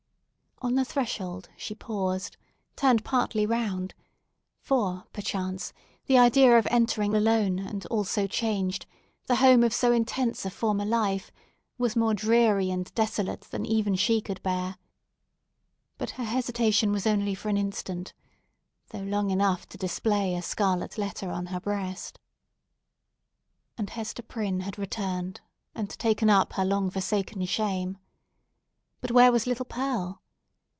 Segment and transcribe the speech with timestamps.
[0.63, 5.73] On the threshold she paused—turned partly round—for perchance
[6.05, 8.85] the idea of entering alone and all so changed,
[9.25, 11.31] the home of so intense a former life,
[11.79, 14.77] was more dreary and desolate than even she could bear.
[15.97, 18.13] But her hesitation was only for an instant,
[18.89, 22.19] though long enough to display a scarlet letter on her breast.
[23.79, 25.41] And Hester Prynne had returned,
[25.73, 27.97] and taken up her long forsaken shame!
[28.99, 30.19] But where was little Pearl?